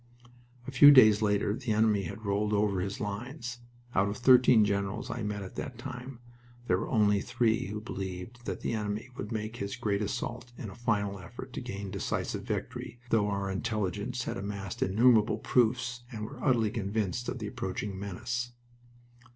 A 0.65 0.71
few 0.71 0.89
days 0.89 1.21
later 1.21 1.55
the 1.55 1.73
enemy 1.73 2.05
had 2.05 2.25
rolled 2.25 2.53
over 2.53 2.79
his 2.81 2.99
lines... 2.99 3.59
Out 3.93 4.09
of 4.09 4.17
thirteen 4.17 4.65
generals 4.65 5.11
I 5.11 5.21
met 5.21 5.43
at 5.43 5.53
that 5.57 5.77
time, 5.77 6.17
there 6.65 6.79
were 6.79 6.89
only 6.89 7.21
three 7.21 7.67
who 7.67 7.79
believed 7.79 8.45
that 8.47 8.61
the 8.61 8.73
enemy 8.73 9.11
would 9.15 9.31
make 9.31 9.57
his 9.57 9.75
great 9.75 10.01
assault 10.01 10.53
in 10.57 10.71
a 10.71 10.75
final 10.75 11.19
effort 11.19 11.53
to 11.53 11.61
gain 11.61 11.91
decisive 11.91 12.41
victory, 12.41 12.99
though 13.11 13.27
our 13.27 13.51
Intelligence 13.51 14.23
had 14.23 14.37
amassed 14.37 14.81
innumerable 14.81 15.37
proofs 15.37 16.03
and 16.11 16.25
were 16.25 16.43
utterly 16.43 16.71
convinced 16.71 17.29
of 17.29 17.37
the 17.37 17.45
approaching 17.45 17.95
menace. 17.99 18.53